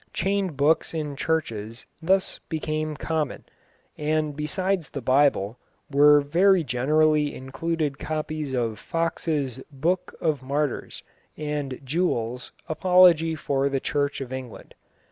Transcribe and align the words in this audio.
Chained 0.13 0.57
books 0.57 0.95
in 0.95 1.15
churches 1.15 1.85
thus 2.01 2.39
became 2.49 2.95
common, 2.95 3.43
and 3.99 4.35
besides 4.35 4.89
the 4.89 4.99
Bible, 4.99 5.59
very 5.91 6.63
generally 6.63 7.35
included 7.35 7.99
copies 7.99 8.51
of 8.55 8.79
Fox's 8.79 9.59
Book 9.69 10.15
of 10.19 10.41
Martyrs 10.41 11.03
and 11.37 11.79
Jewel's 11.83 12.51
Apology 12.67 13.35
for 13.35 13.69
the 13.69 13.79
Church 13.79 14.21
of 14.21 14.33
England. 14.33 14.73